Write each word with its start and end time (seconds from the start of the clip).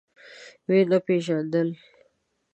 ويې 0.67 0.83
نه 0.91 0.97
پيژاندل. 1.05 1.69